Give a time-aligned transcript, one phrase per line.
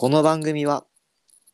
[0.00, 0.86] この番組は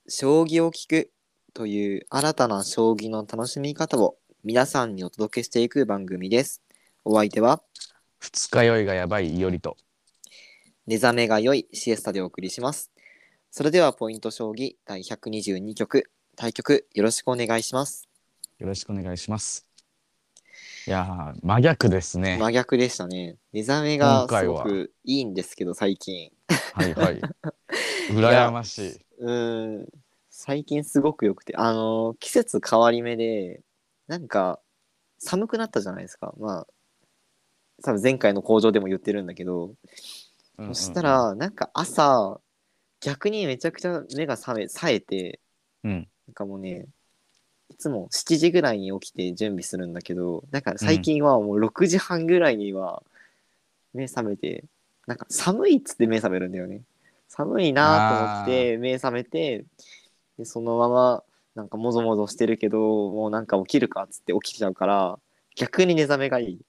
[0.06, 1.10] 将棋を聞く
[1.52, 6.62] という新たな将棋の楽しみ方を皆さんにお届けしていく番組です。
[7.04, 7.60] お相手は
[8.20, 9.76] 二日酔いがやばいいおりと。
[10.86, 12.92] 寝覚めが良いシエスタでお送りします。
[13.50, 18.08] それではポイント将棋第122局対局よろしくお願いします。
[18.60, 19.66] よろしくお願いします。
[20.86, 22.38] いやー、真逆ですね。
[22.38, 23.38] 真逆でしたね。
[23.52, 26.30] 寝覚めがすごくいいんですけど最近。
[26.76, 27.20] はいはい。
[28.12, 29.00] 羨ましい。
[29.18, 29.88] うーん。
[30.28, 31.56] 最近すごく良くて。
[31.56, 33.62] あの季節変わり目で
[34.08, 34.60] なんか
[35.18, 36.34] 寒くなったじゃないですか。
[36.38, 36.66] まあ
[37.82, 39.74] 多分前回の工場でも言ってるんだけど、
[40.58, 42.40] そした、らなんか朝
[43.00, 45.40] 逆にめちゃくちゃ目が覚め冴えて
[45.82, 46.86] うん、なんかもうね
[47.70, 53.02] いつも7時ぐらいに起きて準備するんだけどなんか最近はもう6時半ぐらいには
[53.94, 54.64] 目覚めて
[55.06, 56.82] なんか寒いっつって目覚めるんだよね。
[57.28, 59.64] 寒いなと思って目覚めて
[60.38, 61.22] でそのまま
[61.54, 65.18] なんかもぞもぞしてるけどもうなんか起きるかっつって起きちゃうから
[65.54, 66.60] 逆に寝覚めがいい。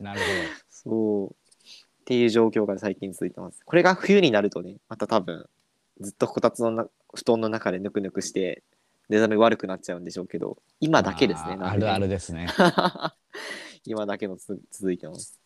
[0.00, 0.20] なる
[0.70, 1.30] そう。
[1.30, 3.64] っていう状況が最近続いてます。
[3.64, 5.48] これが冬になるとねまた多分
[6.00, 8.62] ずっとこたつのな布団の中でぬくぬくして
[9.08, 11.10] 寝覚め悪くなっちゃうんでしょうけど今ほど。
[11.10, 12.48] だけですねあるあるですね。
[13.86, 15.38] 今だけのつ続いてます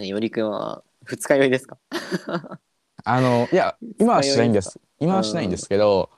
[0.00, 1.78] ねよりくんは二日酔いですか？
[3.04, 4.80] あの、いや、今はしないんです。
[4.98, 6.10] 今はしないんですけど、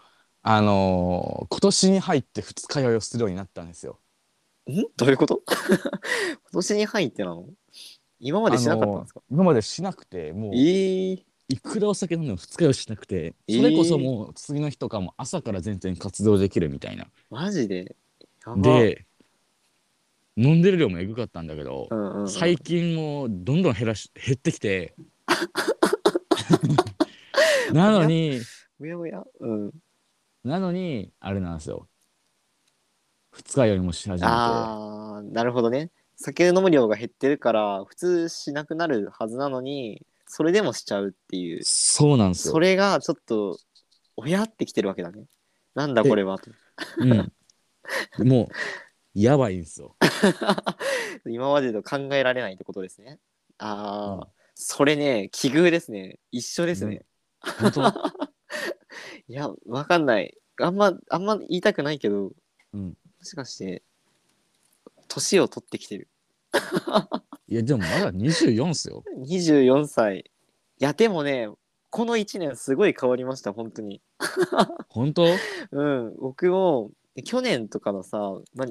[0.42, 3.98] あのー今年に入って二日酔いをするようになったんですよ。
[4.70, 5.42] んどういうこと？
[5.48, 6.00] 今
[6.52, 7.46] 年に入ってなの？
[8.20, 17.06] 今までしなかったんですか、あのー今までしなくて、もう、えー、いくらお酒飲んでも二日酔いしなくて、それこそもう次の日とかも朝から全然活動できるみたいな。
[17.30, 17.94] マジで？
[18.56, 19.06] で、
[20.38, 24.94] 飲んでる量もエグかったんだけど、うんうんうん、最近もうどんどん減らし減ってきて。
[27.72, 28.40] なのに
[28.80, 29.24] おやおや。
[29.40, 29.72] うん。
[30.44, 31.88] なのにあれなんですよ。
[33.32, 34.24] 二日酔いもし始めて。
[34.26, 35.90] あーなるほどね。
[36.14, 41.64] 酒飲む量が減ってるから普通しなくなるはずなのにそれでもしちゃうっていう。
[41.64, 42.52] そうなんですよ。
[42.52, 43.58] それがちょっと
[44.16, 45.24] 親ってきてるわけだね。
[45.74, 46.52] なんだこれはと。
[46.98, 47.32] うん、
[48.28, 48.48] もう
[49.14, 49.96] やばいんですよ。
[51.26, 53.18] 今までと考えられないってことですね。
[53.58, 54.26] ああ、うん。
[54.54, 56.18] それね奇遇ですね。
[56.30, 57.04] 一緒ですね、
[57.60, 57.82] 本当？
[59.28, 60.36] いやわかんない。
[60.60, 62.32] あんまあんま言いたくないけど
[62.72, 62.88] うん。
[62.88, 63.82] もしかして
[65.08, 66.08] 年を取ってきてる。
[67.48, 69.04] いやでもまだ24っすよ。
[69.18, 70.18] 24歳。
[70.18, 71.48] いやでもね
[71.90, 74.02] この1年すごい変わりました本当に。
[74.88, 75.26] 本当？
[75.72, 76.16] うん。
[76.18, 76.90] 僕も
[77.24, 78.18] 去年とかのさ、
[78.54, 78.68] まあ、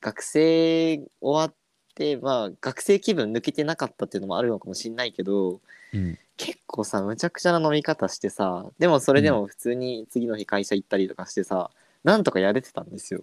[0.00, 1.54] 学生終わっ
[1.94, 5.60] てまあ学生気分抜けてなかったっていうのもあるのかもしんないけど
[5.92, 6.18] うん。
[6.36, 11.70] 結構さむちゃくちゃな飲み方してさでもそれでも普通に次の日会社行ったりとかしてさ、
[12.02, 13.20] なんとかやれてたんですよ。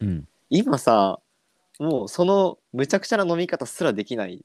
[0.00, 0.26] うん。
[0.48, 1.20] 今さ
[1.78, 4.42] もうそのむちゃくちゃな飲み方すらできない。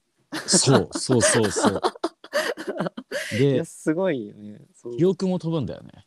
[0.47, 1.81] そうそうそうそう。
[3.35, 4.59] いでやすごいよね。
[4.97, 6.05] 記憶も飛ぶんだよね。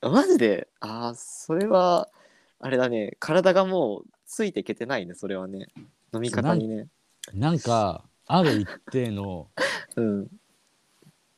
[0.00, 0.68] あマジで？
[0.78, 2.08] あーそれは
[2.60, 3.16] あれだね。
[3.18, 5.68] 体がもうついていけてないねそれはね。
[6.14, 6.86] 飲み方にね。
[7.32, 9.48] なんかある一定の
[9.96, 10.28] うん。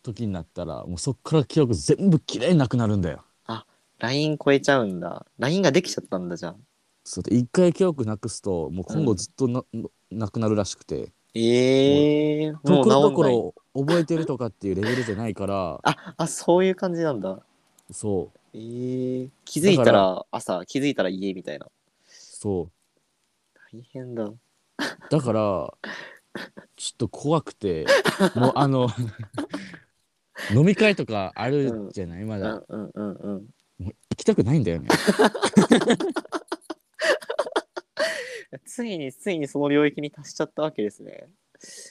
[0.03, 3.25] 時になったらもうそっから記憶全部きれいなくなるんだよ。
[4.01, 5.27] LINE 超えちゃうんだ。
[5.39, 6.56] LINE ができちゃったんだじゃん
[7.05, 9.62] そうで一回記憶なくすともう今後ずっとな,、
[10.11, 11.12] なくなるらしくて。
[11.34, 13.33] ええー、ともうころどこ治んない。
[13.33, 15.81] ろ覚えてるとかっていうレベルじゃないから。
[15.84, 17.41] ああそういう感じなんだ。
[17.93, 18.39] そう。
[18.55, 21.69] えー、気づいただから朝気づいたら家みたいな。
[22.09, 22.79] そう
[23.72, 24.28] 大変だ。
[25.10, 25.72] だから
[26.76, 27.86] ちょっと怖くて
[28.34, 28.88] もう あの
[30.53, 33.47] 飲み会とかあるじゃない、まうだんうんうんうん。
[33.78, 34.88] もう行きたくないんだよね。
[38.66, 41.28] ついについにその領域に達しちゃったわけですね。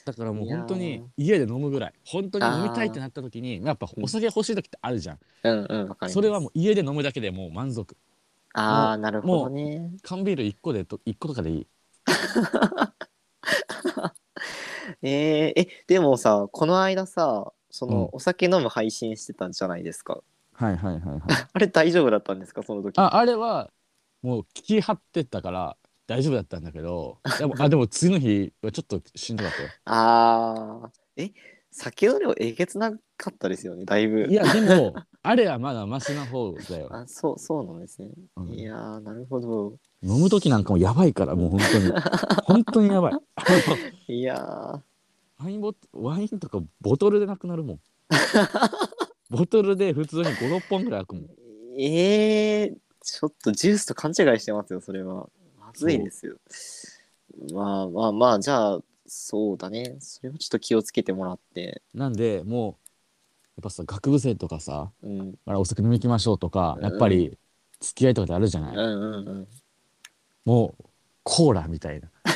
[0.04, 6.14] だからもう本当に家で飲むぐらい本当に飲みたいってなった時にやっぱお酒欲しい時ってあるじゃん、うんうんわかります。
[6.14, 7.96] それはもう家で飲むだけでもう満足
[8.52, 9.92] ああなるほどね。
[10.02, 11.66] 缶ビール1個でと1個とかでいい。
[15.02, 18.08] えー、えでもさこの間さその、うん。
[18.14, 20.20] お酒飲む配信してたじゃないですか。
[20.52, 21.20] はいはいはいはい。
[21.52, 22.62] あれ大丈夫だったんですか？
[22.62, 22.98] その時。
[22.98, 23.70] ああれは
[24.22, 25.76] もう聞き張ってたから
[26.06, 29.68] 大丈夫だったんだけどでもあでも次の日はちょっとしんどかったよ。
[29.86, 31.16] あー。
[31.16, 31.32] え
[31.72, 34.26] 酒の量えげつなかったですよねだいぶ。
[34.28, 38.48] いやでもあれはまだマシな方だよ、あそうそうなんですね、うん。
[38.50, 39.76] いやーなるほど。
[40.02, 41.92] 飲む時なんかもやばいからもう本当に。
[42.44, 43.14] 本当にやばい。
[44.14, 44.80] いやー。
[45.42, 47.80] ワインボワインとかボトルでなくなるもん。
[49.30, 51.30] ボトルで普通に56本ぐらい開くもん。
[51.78, 55.28] ええちょっとジュースと勘違いしてますよ、それは。
[55.58, 56.36] まずいですよ。
[57.52, 58.80] まあまあまあ、じゃあ、
[59.12, 59.96] そうだね。
[59.98, 61.82] それはちょっと気をつけてもらって。
[61.92, 62.72] なんでもう
[63.56, 65.34] やっぱさ学部生とかさうん。
[65.46, 67.36] あらお酒飲み行きましょうとかやっぱり
[67.80, 68.88] 付き合いとかであるじゃない、うんう
[69.24, 69.48] んうん。
[70.44, 70.84] もう
[71.24, 72.08] コーラみたいな。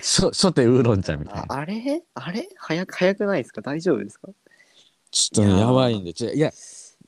[0.00, 1.42] 初初手ウーロン茶みたいな。
[1.42, 2.02] ああれ？
[2.14, 2.48] あれ？
[2.56, 3.60] 早く、早くないですか？
[3.60, 4.28] 大丈夫ですか？
[5.10, 5.68] ちょっとねいやー。
[5.68, 6.14] やばいんで。
[6.14, 6.50] ちょいや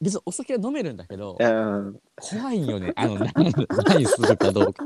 [0.00, 2.00] 別にお酒は飲めるんだけどうん。
[2.16, 2.92] 怖いんよね。
[2.96, 4.84] あの何何するかどうか。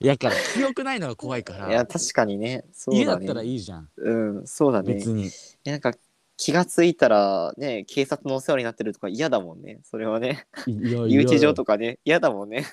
[0.00, 2.64] いやから記憶ないのが怖いからいや、確かにね。
[2.72, 3.00] そうだね。
[3.00, 3.88] 家だったらいいじゃん。
[3.96, 4.94] うん、そうだね。
[4.94, 5.26] 別に。
[5.26, 5.30] い
[5.64, 5.94] やなんか
[6.36, 9.80] 気がついたらね警察のお世話になってるとか嫌だもんね。
[9.84, 10.46] それはね。
[10.66, 11.98] いや留置場嫌とかね。
[12.04, 12.66] 嫌だもんね。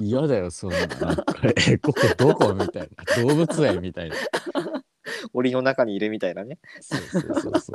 [0.00, 1.24] 嫌だよそんななんか
[1.68, 3.22] えここどこみたいな。
[3.22, 4.16] 動物園みたいな。
[5.32, 6.58] 檻の中にいるみたいなね。
[6.80, 7.72] そうそうそうそ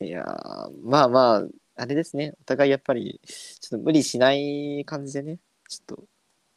[0.00, 0.04] う。
[0.04, 1.44] いやーまあまあ
[1.80, 2.34] あれですね。
[2.38, 5.38] お互いやっぱりちょっと無理しない感じでね。
[5.66, 6.04] ちょっと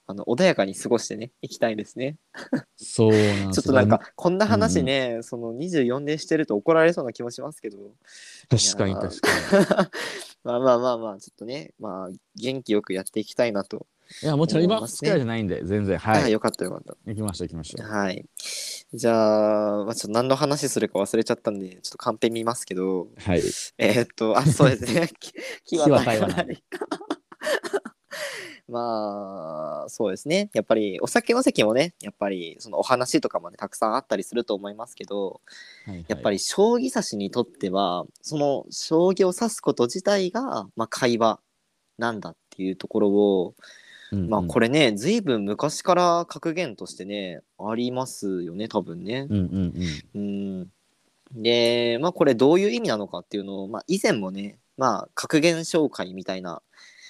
[0.05, 1.31] あの穏やかに過ごしてね。
[1.41, 2.17] 行きたいですね。
[2.75, 3.51] そうなんですよ。
[3.53, 7.77] ちょっとなんかこんな話ね、その24でしてると怒られそうな気もしますけど。
[8.49, 9.87] 確かに確かに。
[10.43, 11.73] まあまあまあまあちょっとね。
[11.79, 13.87] まあ元気よくやっていきたいなと、
[14.21, 16.31] いやもちろん今思いじゃないんで全然あはい。
[16.31, 16.95] よかったよかった。
[17.05, 18.25] 行きましょう行きましょうはい。
[18.94, 23.41] じゃあ、まあ、ちょっと何の話するか忘れちゃったんで、ちょっとカンペ見ますけど、はい。
[23.77, 25.09] えーっと、あ、そうですね。
[25.19, 25.33] き
[25.65, 26.29] 木木はは台湾
[28.69, 30.50] まあ、そうですね。
[30.53, 35.41] やっぱり、お酒の席もね、やっぱり、そのお話とかもね、たくさんあったりすると思いますけど、
[36.07, 41.39] やっぱりり、将棋指しにとっては、その、将棋を指すこと自体が、まあ、会話
[41.97, 43.55] なんだっていうところを、
[44.30, 49.27] まあ、これれね、ずいぶん昔から格言としてね、ありますよね、多分ね。
[49.30, 49.74] うんうん
[50.15, 50.71] うんうん
[51.36, 56.62] で、まあこれどういう意味なのかっていうのを、まあ以前もね、まあ格言紹介みたいな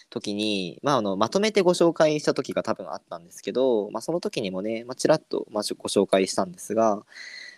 [0.10, 6.98] 時に、まああのまとめてご紹介した時が多分あったんですけど、まあその時にもね、まあちらっとまあご紹介したんですが、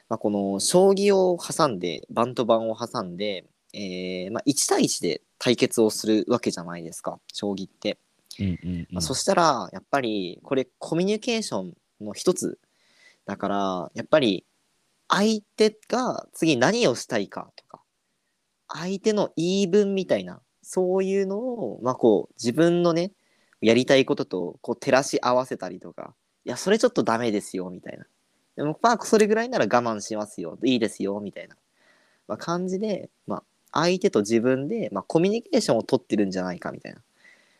[0.09, 7.99] まあこの将棋を挟んで、盤と盤を挟んで、えーまあ1対1で対決をするわけじゃないですか、将棋って。
[8.39, 12.59] うんうんまあ、そしたらやっぱりこれコミュニケーションの一つ
[13.25, 14.45] だからやっぱり
[15.07, 17.81] 相手が次何をしたいかとか
[18.67, 23.11] 相手の言い分みたいなそういうのをまあこう自分のね
[23.61, 28.05] やりたいこととこう照らし合わせたりとかいやそれちょっとダメですよみたいな。
[28.55, 30.57] でもまあそれぐらいなら我慢しますよ。
[30.63, 31.55] いいですよみたいな、
[32.27, 37.01] まあ、感じで、まあ、相手と自分で、まあ、コミュニケーションを取ってるんじゃないかみたいな。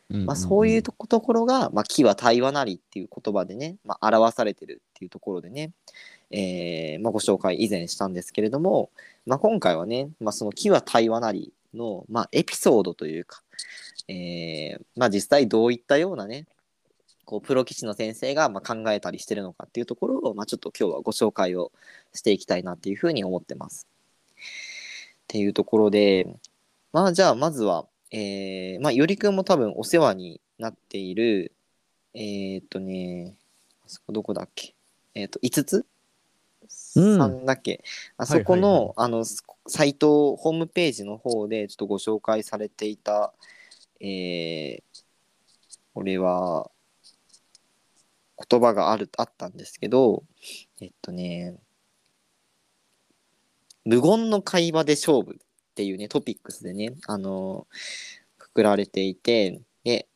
[0.08, 5.72] まあ、そういうところが、まあ、木は対話なりっていう言葉でね、まあ、表されてるっていうところでね、
[6.30, 8.90] えーまあ、ご紹介以前したんですけれども、
[9.26, 13.42] まあ、今回はね、まあ、その木は対話なりの、まあ、エピソードというか、
[14.06, 16.46] えーまあ、実際どういったようなね
[17.24, 21.72] こうプロ棋士の先生がまあ考えたりしてるのかっていうところを、まあ、ちょっと今日はご紹介を
[22.14, 23.88] していきたいなっていうふうに思ってます。
[24.36, 24.40] っ
[25.26, 26.28] ていうところで
[26.92, 27.86] まあじゃあまずは
[28.18, 31.52] えー、まあ、よりくんも多分お世話になっている、
[32.14, 33.36] えー、っとね、
[33.84, 34.74] あそこどこだっけ？
[35.14, 35.86] えー、っと、5つ？
[36.96, 37.18] うん。
[37.18, 37.84] さんだっけ、
[38.16, 38.92] あそこの、はいはいはい。
[38.96, 39.24] あの、
[39.66, 43.34] サイト、ホームページの方でちょっとご紹介されていた、
[44.00, 44.82] えー、
[45.92, 46.70] これは、
[48.50, 50.24] 言葉がある、あったんですけど、
[50.80, 51.56] えっとね、
[53.84, 55.38] 無言の会話で勝負
[55.76, 57.66] っていうね、トピックスでね、あの
[58.38, 60.08] くくられていて、で、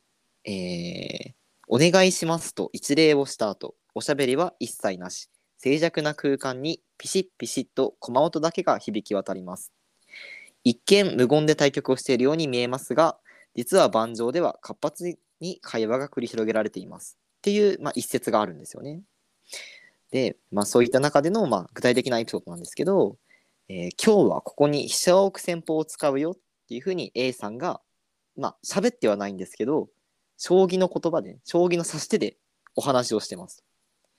[0.43, 1.41] えー
[1.73, 9.71] お願いしますと一礼をした後、おしゃべりは一切なし、静寂な空間にピシッピシッと駒音だけが響き渡ります。
[10.65, 13.17] 一見無言で対局をしているように見えますが、
[13.55, 17.17] 実は盤上では活発に会話が繰り広げられています。
[17.37, 19.01] っていう、まあ、一節があるんですよね。
[20.11, 23.15] で、まあ、そういった中での、まあ、具体的なエピソードなんですけど、
[23.73, 26.35] えー今日はここに飛車を置く戦法を使うよっ
[26.67, 27.79] ていうふうに A さんが
[28.35, 29.87] まあ喋ってはないんですけど
[30.37, 32.35] 将棋の言葉で将棋の指し手で
[32.75, 33.63] お話をしてます。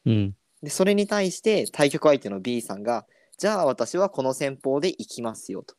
[0.06, 0.34] うん。
[0.62, 3.04] でそれに対して対局相手の B さんが
[3.36, 5.74] じゃあ私はこの戦法で行きますよと。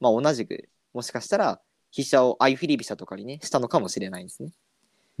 [0.00, 1.60] まあ同じくもしかしたら
[1.92, 4.50] 飛車を相振り飛車とかにねしたのかもしれないんですね。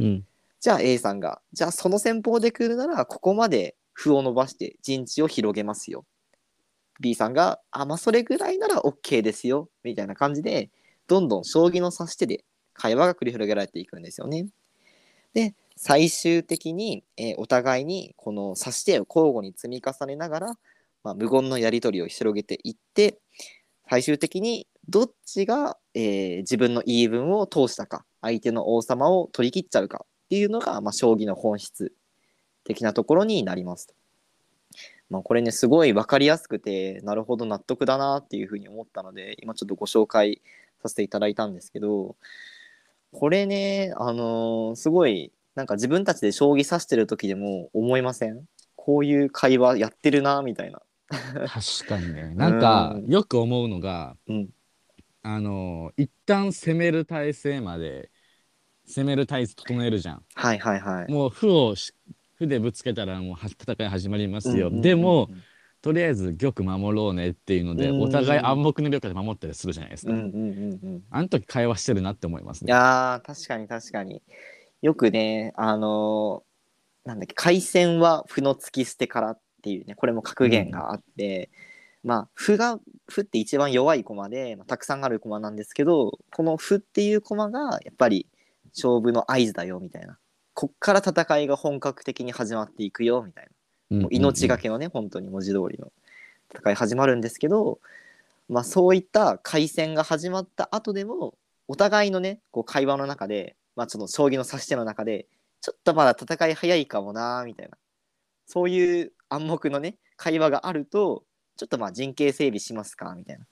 [0.00, 0.26] うん。
[0.58, 6.04] じゃあ A さんがじゃあその戦法で来るならここまで歩を伸ばして陣地を広げますよ
[7.00, 10.70] B さんが、あ、まあ、それぐらいなら OK ですよ、みたいな感じで、
[11.06, 14.48] どんどん将棋の指し手で会話が繰り広げられていくんですよね。
[15.34, 20.58] で、最終的に、えーお互いにこの指し手を交互に積み重ねながら、
[21.04, 23.18] まあ、無言のやり取りを広げていって、
[23.88, 31.92] 最終的にどっちが、えー自分の言い分を通したか相手の王様を取り切っちゃうかっていうのが、まあ、将棋の本質
[32.64, 33.94] 的なところになりますと。
[35.08, 40.42] まあ、これねすごい分かりやすくてなるほど納得だなっていうふうに思ったので今ちょっとご紹介
[40.82, 42.16] させていただいたんですけど
[43.12, 48.42] これねあのーすごいなんか自分たちで将棋指してる時でも思いません？
[48.74, 50.82] こういう会話やってるなみたいな。
[51.08, 52.34] 確かにね。
[52.34, 53.06] なんかうん。
[53.06, 54.48] よく思うのがうん。
[55.22, 58.10] あの一旦攻める体勢まで
[58.86, 60.22] 攻める体勢整えるじゃん。
[60.34, 61.10] はいはいはい。
[61.10, 61.74] もう歩を
[62.36, 64.82] し歩でぶつけたらもうは戦い始まりますよ、うんうんうんうん。
[64.82, 65.30] でも、
[65.82, 71.02] とりあえず玉守ろうねっていうので、うんお互い暗黙の了解で守ったりするじゃないですか、うんうんうんうん。
[71.10, 74.22] あの時会話してるなって思いますいねやー確かに確かに。
[74.82, 76.46] よくねあのー
[77.08, 81.50] なんだっけ回線は歩の突き捨てからっていうねこれも格言があって、
[82.02, 88.26] まあ歩が歩って一番弱い駒で、まあ、たくさんある駒なんですけどこの歩っていう駒がやっぱり
[88.74, 90.18] 勝負の合図だよみたいな
[90.56, 93.48] こっから戦いが本格的に始まっていくよみたい
[93.90, 93.98] な。
[93.98, 95.92] もう命がけのね本当に文字通りの
[96.50, 97.78] 戦い始まるんですけど、
[98.48, 101.34] まあ、そういった回戦が始まった後でも
[101.68, 105.26] お互いのねこう会話の中で、まあ、ちょっと将棋の指し手の中で
[105.60, 107.76] ちょっとまだ戦い早いかもなみたいな。
[108.46, 111.22] そういう暗黙のね会話があると
[111.58, 113.44] ちょっとまあ陣形整備しますかみたいな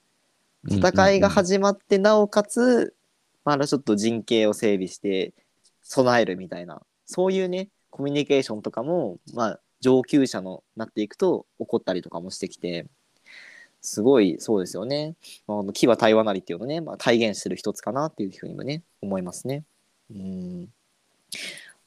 [0.75, 2.95] 戦いが始まってなおかつ
[3.43, 5.35] まだちょっと陣形を整備して
[5.83, 12.87] 備えるみたいなそういうねコミュニケーションとかもまあ上級者のなっていくと起こったりとかもしてきて
[13.81, 15.15] すごいそうですよね。
[15.47, 19.63] まあ、あの木は対話なりっていうのね、まあ、体現してる一つかなっていうふうにもね思いますね。
[20.09, 20.67] うん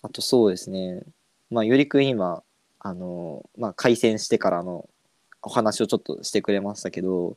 [0.02, 1.02] あとそうですね
[1.50, 2.42] まあゆりくん今
[2.78, 4.88] あの、まあ、開戦してからの
[5.42, 7.36] お話をちょっとしてくれましたけど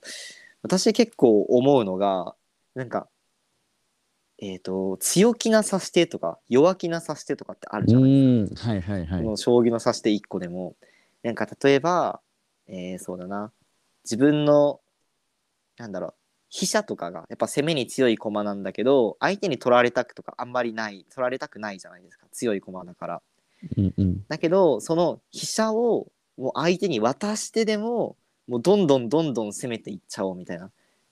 [0.62, 2.36] 私結構思うのが
[2.76, 3.08] なんか
[4.42, 8.72] えっ、と強気な指し手とか弱気な指し手とかってあるじゃないですか。
[8.72, 8.80] うん。
[8.80, 9.24] はいはいはい。
[9.24, 10.76] この将棋の指し手1個でも。
[11.24, 12.20] なんか例えば、
[12.68, 13.52] えーそうだな。
[14.04, 14.82] 自分の
[15.78, 16.14] なんだろう。
[16.50, 22.26] 飛車とかがやっぱ攻めに強い駒なんだけど相手に取られたくとかあんまりない取られたくないじゃないですか。
[22.32, 23.22] 強い駒だから。
[23.78, 24.26] うんうん。
[24.28, 26.08] だけどその飛車を
[26.38, 28.18] もう相手に渡してでも
[28.48, 30.72] もうどんどんどんどん攻めていっちゃおうみたいな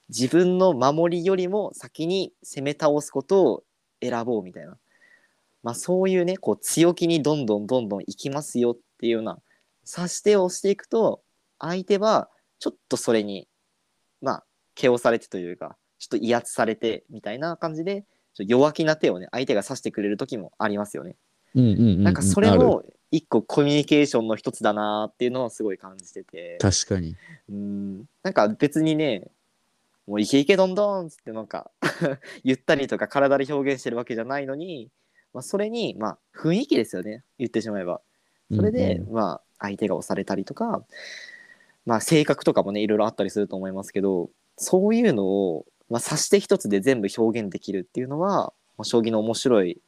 [0.10, 3.64] 自分の守りよりも先に攻め倒すことを
[4.02, 4.78] 選ぼうみたいな、
[5.64, 9.38] まあ、そういうねこう強気にどんどんどんどんいきますよっていうような
[9.86, 11.22] 指し手をしていくと
[11.60, 13.48] 相手はちょっとそれに
[14.22, 14.44] まあ
[14.76, 18.06] KO されてというかちょっと威圧されてみたいな感じで
[18.38, 21.16] 弱気な手をね相手が指してくれる時もありますよね。
[21.56, 26.58] うんうんなんかそれも一個コミュニケーションの一つだなっていうのはすごい感じてて。
[26.62, 27.16] 確かに。
[27.50, 28.06] うん。
[28.24, 29.32] なんか別にね
[30.10, 31.70] もうイケイケどんどんっつってなんか
[32.44, 34.90] ゆったりとか体で表現してるわけじゃないのに、
[35.34, 37.24] まあ、それにまあ雰囲気ですよね。
[37.38, 38.02] 言ってしまえば。
[38.52, 39.14] それで、うんうん。
[39.14, 40.84] まあ相手が押されたりとか
[41.86, 49.80] まあ性格とかもねいろいろあったりすると思いますけどそういうのを、まあ、指し手一つで全部表現できるっていうのは、まあ、将棋の面白い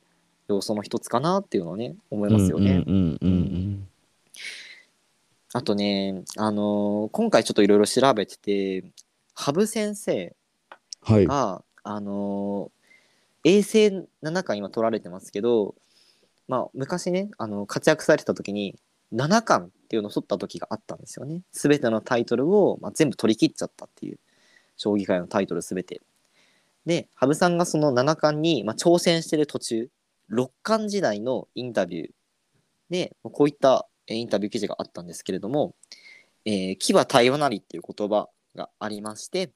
[0.50, 2.84] 要素の一つかなっていうのはね思いますよね。
[5.54, 8.86] あとね、あのー今回ちょっといろいろ調べてて
[9.42, 10.36] 羽生先生
[11.08, 12.82] うんはいが、あのー
[13.44, 15.74] 衛星七冠今取られてますけど、
[16.48, 18.76] まあ、昔ねあの活躍されてた時に
[19.12, 21.42] 七冠っていうのを取った時があったんですよね。
[21.52, 24.20] 全てのタイトルを、まあ、全部取り切っちゃったっていう
[24.78, 26.02] 将棋界のタイトル全て。
[26.86, 29.90] で羽生さんがその七冠に、まあ、挑戦してる途中
[30.30, 32.12] 六冠時代のインタビュー
[32.90, 35.76] でこういったえーインタビュー記事があったんですけれども
[36.46, 39.52] 「えー木は対話なり」っていう言葉がありまして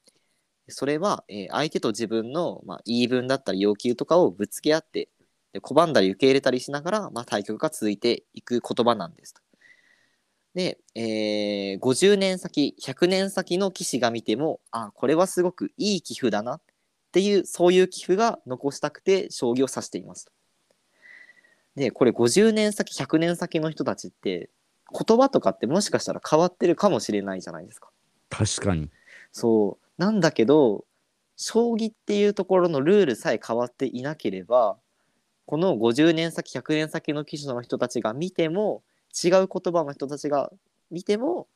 [0.68, 5.08] それは、えー相手と自分の、まあ、言い分だったり要求とかをぶつけ合って
[5.52, 9.40] で拒んだり受け入れたりしながら、まあ、対局が続いていく言葉なんですと。
[10.54, 16.60] で、えー50年先100年先の棋士が見てもあこれはすごくいい棋譜だなっ
[17.12, 20.32] ていうそういう棋譜が残したくて将棋を指していますと。
[21.76, 24.50] でこれ50年先100年先の人たちって
[24.92, 27.90] 言葉とかってもしかしたら変わってるかもしれないじゃないですか。
[28.30, 28.90] 確かに。
[29.32, 29.86] そう。
[29.98, 30.84] なんだけど
[31.36, 34.76] 将棋っていうところのルールさえ変わっていなければ
[35.44, 40.50] この50年先100年先の棋士の人たちが見ても違う言葉の人たちが
[40.90, 41.46] 見ても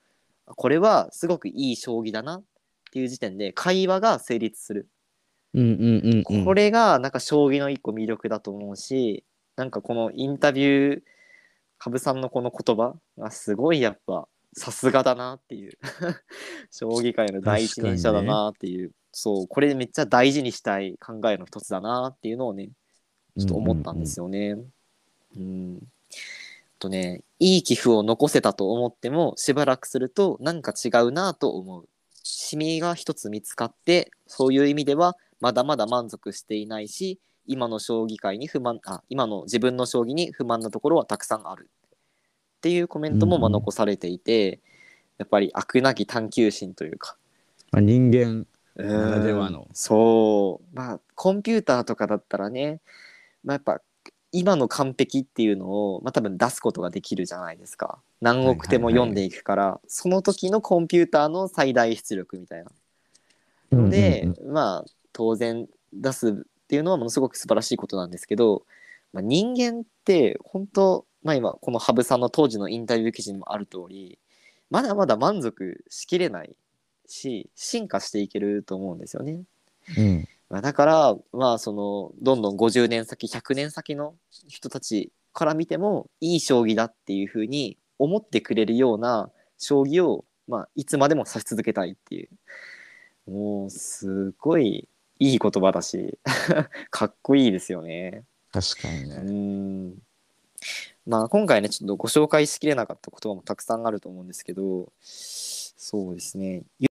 [0.47, 2.43] これはすごくいい将棋だなっ
[2.93, 4.89] ていう時点で会話が成立する。
[5.55, 6.45] うんうんうんうん。
[6.45, 9.25] これがなんか将棋の一個魅力だと思うし
[9.57, 11.03] なんかこのインタビュー
[11.79, 15.79] 羽生さんのこの言葉がすごいやっぱさすがだなっていう。
[16.71, 22.71] 将棋界の第一人者だなっていう、そうこれめっちゃ大事にしたい考えの一つだなっていうのをね
[23.39, 24.57] ちょっと思ったんですよね。
[25.37, 25.81] うん。
[26.79, 31.89] とねいい寄付を残せたと思ってもしばらくするとなんか違うなと思う。
[32.23, 41.69] シミが一つ見つかってそういう意味ではまだまだ満足していないし今の将棋界に不満あ今の自分の将棋に不満なところはたくさんある。
[42.61, 44.61] っていうコメントもまあ残されていて、
[45.17, 47.17] やっぱり飽くなき探求心というか。
[47.71, 48.89] まあ、人間うん。
[48.89, 49.67] ならではの。
[49.73, 50.77] そう。
[50.77, 52.81] まあコンピューターとかだったらね、
[53.43, 53.81] まあ、やっぱ
[54.31, 57.99] 今の完璧っていうのを、まあ、多分出すことができるじゃないですか。
[58.21, 62.71] 何億手も読んでいくから、その時のコンピューターの最大出力みたいな。
[63.73, 64.53] ので、うんうんうん。
[64.53, 66.33] まあ当然出すっ
[66.69, 68.65] ていうのはものすごく素晴らしいことなんですけど、
[69.13, 74.19] まあ、人間って本当まあ今この羽生さんの当時のインタビュー記事にもある通り
[74.71, 76.55] まだまだ満足しきれない
[77.07, 79.43] し進化していけると思うんですよね。
[79.99, 84.15] うんまあ、だからまあそのどんどん50年先100年先の
[84.49, 94.89] 人たちから見てもいい将棋だっていうふうに思ってくれるような将棋を、まあ、いつまでも指し続けたいっていうもうすごい
[95.21, 96.19] いい言葉だし
[96.91, 98.25] かっこいいですよね。
[98.51, 99.17] う確かにね。
[99.19, 99.95] ん
[101.07, 106.63] まあ今回ねちょっとご紹介しきれなかった言葉もたくさんあると思うんですけどそうですね。
[106.79, 106.89] ゆ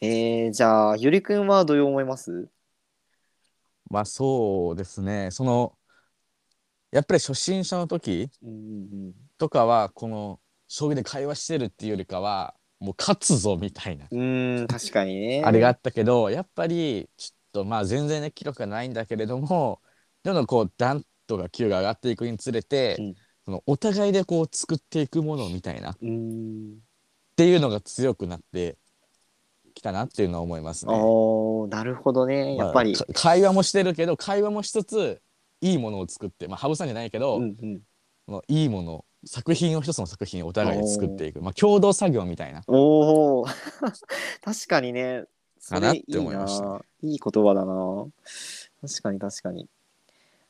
[0.00, 2.48] えー、じゃあゆりくんはどう思います？
[3.90, 5.30] まあそうですね。
[5.30, 5.74] その
[6.90, 8.30] やっぱり初心者の時
[9.36, 15.42] とかはこの将棋で会話してるっていうよりかはもう勝つぞみたいな、うん確かにね。
[15.44, 19.80] あれがあったけどやっぱりちょっとまあ全然ね記録がないんだけれども
[20.22, 25.92] どんどんこう段とか級が上がっていくにつれて、うんそのお互いでこう作っていくものみたいな。
[25.92, 25.94] っ
[27.36, 28.76] ていうのが強くなって
[29.74, 30.92] きたなっていうのは思いますね。
[30.94, 32.56] おーなるほどね。
[32.56, 35.22] やっぱり、まあか会話もしてるけど会話もしつつ
[35.60, 37.82] いいものを作ってまあ羽生さんじゃないけど、うん
[38.28, 41.40] うん、いいもの作品を一つの作品をお互いで作っていく。
[41.40, 42.62] まあ共同作業みたいな。
[42.66, 43.46] おお
[44.44, 45.24] 確かにね。
[45.58, 46.64] そかなって思いました。
[46.64, 48.06] ないい言葉だな。
[48.82, 49.68] 確かに確かに。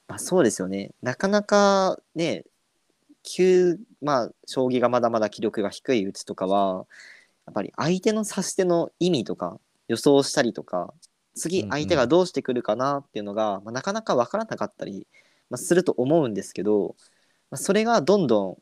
[0.09, 0.91] まあそうですよね。
[1.03, 2.45] なかなかね
[3.33, 6.87] 急まあ将棋がまだまだ気力が低いうちとかは
[7.47, 10.93] やっぱり相手の指し手の意味とか予想したりとか
[11.37, 15.07] 次うんうん相手がどうしてくるかなっていうのが、まあ、なかなか分からなかったり、
[15.49, 16.97] まあ、すると思うんですけど、
[17.51, 18.59] まあ、それがどんどん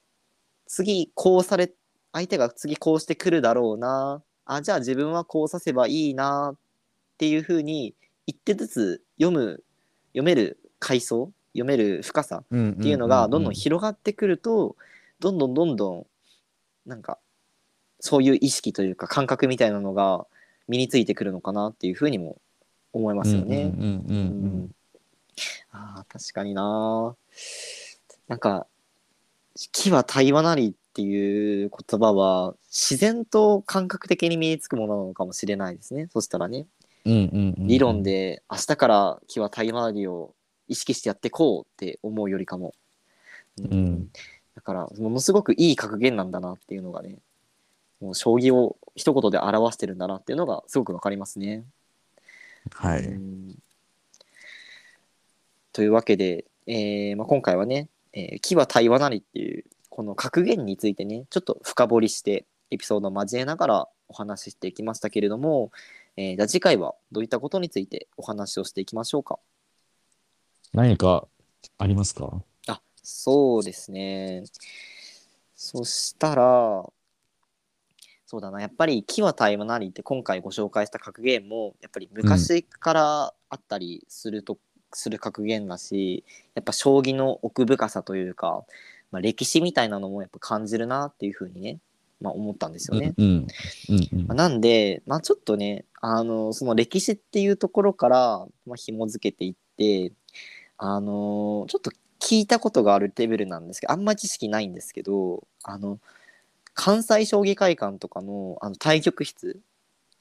[0.67, 1.73] 次こうされ
[2.13, 6.59] 相手が次こうしてくるだろうなあじゃあ自分はこうさせばいいなっ
[7.17, 7.95] ていうふうに
[8.27, 9.65] 一手ずつ読む
[10.13, 14.77] 読める階層読める深さっていうのがどんどん広がってくると
[15.21, 16.07] どんどんどんどん
[16.87, 17.18] なんか
[18.01, 20.27] そういう意識というか感覚みたいなのが
[20.68, 22.37] 身についてくるのかなっていうふうにも
[22.92, 23.73] 思いますよね。
[25.71, 27.14] あー確かにな
[28.27, 28.66] なんか
[29.73, 36.09] 「木は対話なり」っていう言葉は自然と感覚的に身につくものなのかもしれないですね。
[36.12, 36.66] そしたらね。
[37.05, 40.35] 理論で明日から木は対話なりを
[40.69, 42.75] 意識してやってこうって思うよりかも、
[43.59, 44.11] うんうん
[44.55, 47.19] だからものすごくいい格言なんだなっていうのがね
[48.01, 51.65] もう将棋を一言で表してるんだなっていうのがすごくわかりますね。
[52.73, 53.59] はいうん
[55.73, 65.71] というわけで、えーまあ、今回はね「えー木は対話なり」っていうこの格言についてねちょっと深掘りしてエピソードを交えながらお話ししていきましたけれども、
[66.17, 69.39] えーじゃあ次回はどういったことについてお話をしていきましょうか。
[70.73, 71.27] 何か
[71.79, 72.43] ありますか？
[72.69, 74.45] あそうですね。
[75.55, 76.89] そしたら
[78.27, 84.59] そうだなやっぱり「木は対話なり」って今回ご紹介した格言もやっぱり昔からあったりすると、
[84.93, 88.65] する格言だしやっぱ将棋の奥深さというか、
[89.11, 91.79] まあ、歴史みたいなのもやっぱ感じるなっていうふうにね、
[92.21, 93.15] まあ、思ったんですよね。
[94.29, 100.13] なんで、まあ、ちょっとねあのその歴史っていうところから、まあ、紐付けていって
[100.79, 105.99] あのちょっと聞いたことがあるレベルなんですけどあんまり知識ないんですけどあの
[106.75, 109.61] 関西将棋会館とかのあの対局室。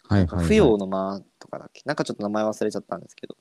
[0.09, 0.45] はいはいはい。
[0.45, 1.81] 不要の間とかだっけ？
[1.85, 3.35] なんかちょっと名前忘れちゃったんですけど。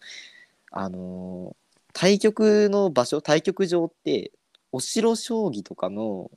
[0.72, 1.56] あの
[1.94, 4.32] 対局の場所対局場って
[4.72, 6.30] お城将棋とかの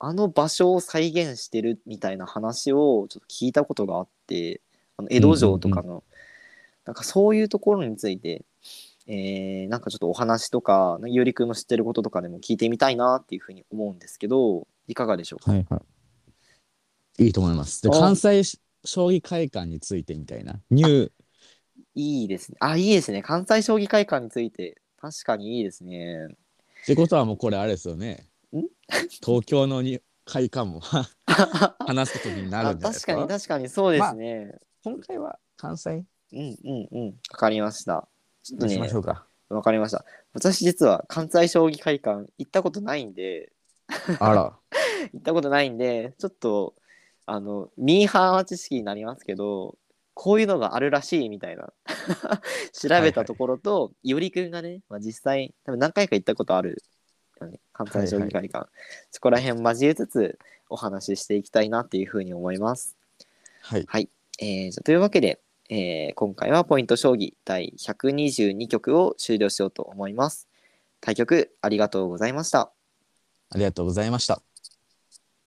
[0.00, 4.60] あの場所を再現してるみたいな話をちょっと聞いたことがあって
[4.96, 6.02] あの江戸城とかの、
[6.84, 8.42] なんかそういうところについて、
[9.06, 15.76] えーなんかちょっとお話とかゆりくんの知ってることとかでも聞いてみたいなっていうふうに思うんですけどいかがでしょうか、はいは
[17.18, 17.80] いいいと思います。
[17.80, 18.42] で、お関西
[18.84, 20.60] 将棋会館についてみたいな。
[20.68, 21.10] ニュー、
[21.94, 22.56] いいですね。
[22.58, 23.22] あ、いいですね。
[23.22, 24.80] 関西将棋会館について。
[25.00, 26.26] 確かにいいですね。
[26.26, 28.62] ってことはもうこれあれですよねん？
[29.24, 30.80] 東京のに会館も
[31.86, 33.12] 話すことになるあんですか？
[33.14, 34.58] 確かに確かにそうですね。
[34.82, 37.06] 今回は関西うんうんうん。
[37.30, 38.08] わかりました。
[38.44, 39.26] ちょっとねにしましょ、うか。
[39.48, 40.04] わかりました。
[40.32, 43.50] 私実は関西将棋会館行ったことないんで、
[44.20, 44.52] あら。
[45.12, 46.74] 行ったことないんで、ちょっと、
[47.26, 49.76] あの、ミーハーな知識になりますけど、
[50.14, 51.72] こういうのがあるらしいみたいな。
[52.72, 56.82] 調べたところと、いおりくんがね、まあ、実際、多分何回か行ったことある
[57.40, 58.68] よね、関西将棋会館。
[59.10, 62.96] そこら辺交えつつ、お話ししていきたいなっていうふうに思います。
[63.62, 63.84] はい。
[63.86, 64.08] はい。
[64.40, 70.48] えーというわけで、えー今回はポイント将棋第122局を終了しようと思います。
[71.00, 72.72] 対局ありがとうございました。
[73.50, 74.53] ありがとうございました。